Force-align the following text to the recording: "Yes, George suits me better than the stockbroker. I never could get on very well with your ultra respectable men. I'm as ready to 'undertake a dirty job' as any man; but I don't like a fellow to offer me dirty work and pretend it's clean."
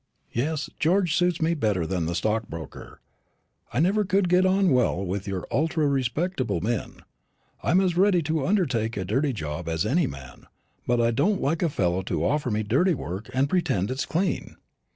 "Yes, 0.33 0.67
George 0.79 1.15
suits 1.15 1.43
me 1.43 1.53
better 1.53 1.85
than 1.85 2.07
the 2.07 2.15
stockbroker. 2.15 3.01
I 3.71 3.79
never 3.79 4.03
could 4.03 4.29
get 4.29 4.47
on 4.47 4.63
very 4.63 4.73
well 4.73 5.05
with 5.05 5.27
your 5.27 5.45
ultra 5.51 5.87
respectable 5.87 6.59
men. 6.59 7.03
I'm 7.61 7.79
as 7.79 7.95
ready 7.97 8.23
to 8.23 8.47
'undertake 8.47 8.97
a 8.97 9.05
dirty 9.05 9.31
job' 9.31 9.69
as 9.69 9.85
any 9.85 10.07
man; 10.07 10.47
but 10.87 10.99
I 10.99 11.11
don't 11.11 11.39
like 11.39 11.61
a 11.61 11.69
fellow 11.69 12.01
to 12.01 12.25
offer 12.25 12.49
me 12.49 12.63
dirty 12.63 12.95
work 12.95 13.29
and 13.31 13.47
pretend 13.47 13.91
it's 13.91 14.07
clean." 14.07 14.55